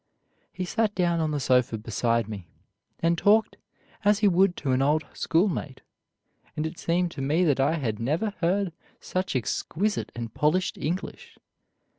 He 0.51 0.65
sat 0.65 0.95
down 0.95 1.19
on 1.19 1.29
the 1.29 1.39
sofa 1.39 1.77
beside 1.77 2.27
me 2.27 2.47
and 3.01 3.15
talked 3.19 3.57
as 4.03 4.17
he 4.17 4.27
would 4.27 4.57
to 4.57 4.71
an 4.71 4.81
old 4.81 5.05
schoolmate, 5.13 5.81
and 6.57 6.65
it 6.65 6.79
seemed 6.79 7.11
to 7.11 7.21
me 7.21 7.43
that 7.43 7.59
I 7.59 7.73
had 7.75 7.99
never 7.99 8.33
heard 8.39 8.73
such 8.99 9.35
exquisite 9.35 10.11
and 10.15 10.33
polished 10.33 10.75
English. 10.75 11.37